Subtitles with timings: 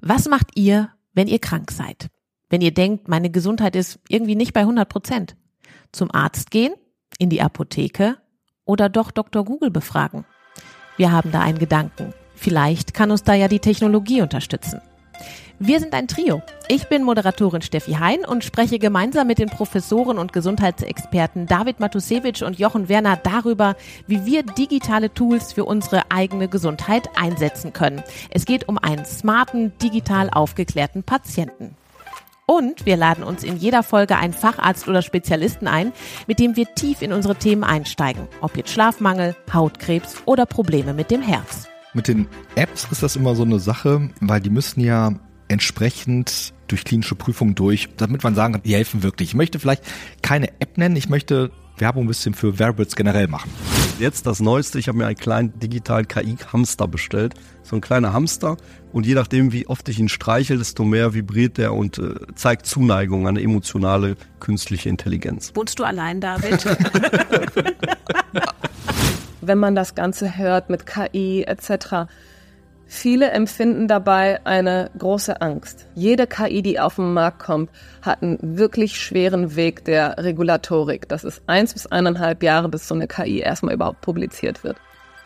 [0.00, 2.08] Was macht ihr, wenn ihr krank seid?
[2.48, 5.36] Wenn ihr denkt, meine Gesundheit ist irgendwie nicht bei 100 Prozent?
[5.92, 6.72] Zum Arzt gehen?
[7.18, 8.16] In die Apotheke?
[8.64, 9.44] Oder doch Dr.
[9.44, 10.24] Google befragen?
[10.96, 12.14] Wir haben da einen Gedanken.
[12.34, 14.80] Vielleicht kann uns da ja die Technologie unterstützen.
[15.62, 16.40] Wir sind ein Trio.
[16.68, 22.40] Ich bin Moderatorin Steffi Hein und spreche gemeinsam mit den Professoren und Gesundheitsexperten David Matusewitsch
[22.40, 23.76] und Jochen Werner darüber,
[24.06, 28.02] wie wir digitale Tools für unsere eigene Gesundheit einsetzen können.
[28.30, 31.76] Es geht um einen smarten, digital aufgeklärten Patienten.
[32.46, 35.92] Und wir laden uns in jeder Folge einen Facharzt oder Spezialisten ein,
[36.26, 38.28] mit dem wir tief in unsere Themen einsteigen.
[38.40, 41.68] Ob jetzt Schlafmangel, Hautkrebs oder Probleme mit dem Herz.
[41.92, 45.12] Mit den Apps ist das immer so eine Sache, weil die müssen ja
[45.50, 49.30] entsprechend durch klinische Prüfungen durch, damit man sagen kann, die helfen wirklich.
[49.30, 49.82] Ich möchte vielleicht
[50.22, 53.50] keine App nennen, ich möchte Werbung ein bisschen für Wearables generell machen.
[53.98, 57.34] Jetzt das Neueste, ich habe mir einen kleinen digitalen KI-Hamster bestellt.
[57.62, 58.56] So ein kleiner Hamster
[58.92, 62.66] und je nachdem, wie oft ich ihn streichel, desto mehr vibriert der und äh, zeigt
[62.66, 65.52] Zuneigung an eine emotionale künstliche Intelligenz.
[65.54, 66.64] Wohnst du allein, David?
[69.40, 72.06] Wenn man das Ganze hört mit KI etc.,
[72.92, 75.86] Viele empfinden dabei eine große Angst.
[75.94, 77.70] Jede KI, die auf den Markt kommt,
[78.02, 81.08] hat einen wirklich schweren Weg der Regulatorik.
[81.08, 84.76] Das ist eins bis eineinhalb Jahre, bis so eine KI erstmal überhaupt publiziert wird.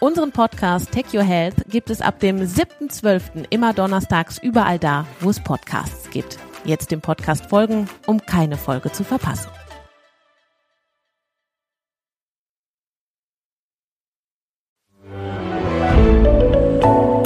[0.00, 3.46] Unseren Podcast Tech Your Health gibt es ab dem 7.12.
[3.50, 6.38] immer donnerstags überall da, wo es Podcasts gibt.
[6.64, 9.48] Jetzt dem Podcast folgen, um keine Folge zu verpassen.